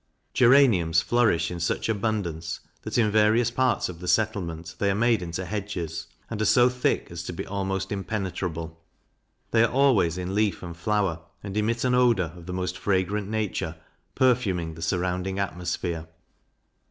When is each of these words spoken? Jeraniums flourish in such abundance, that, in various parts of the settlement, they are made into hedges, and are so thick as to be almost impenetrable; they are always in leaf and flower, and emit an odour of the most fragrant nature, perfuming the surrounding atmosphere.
Jeraniums 0.33 0.99
flourish 1.03 1.51
in 1.51 1.59
such 1.59 1.87
abundance, 1.87 2.59
that, 2.81 2.97
in 2.97 3.11
various 3.11 3.51
parts 3.51 3.87
of 3.87 3.99
the 3.99 4.07
settlement, 4.07 4.73
they 4.79 4.89
are 4.89 4.95
made 4.95 5.21
into 5.21 5.45
hedges, 5.45 6.07
and 6.27 6.41
are 6.41 6.45
so 6.45 6.69
thick 6.69 7.11
as 7.11 7.21
to 7.21 7.31
be 7.31 7.45
almost 7.45 7.91
impenetrable; 7.91 8.81
they 9.51 9.63
are 9.63 9.69
always 9.71 10.17
in 10.17 10.33
leaf 10.33 10.63
and 10.63 10.75
flower, 10.75 11.19
and 11.43 11.55
emit 11.55 11.83
an 11.83 11.93
odour 11.93 12.31
of 12.35 12.47
the 12.47 12.51
most 12.53 12.79
fragrant 12.79 13.29
nature, 13.29 13.75
perfuming 14.15 14.73
the 14.73 14.81
surrounding 14.81 15.37
atmosphere. 15.37 16.07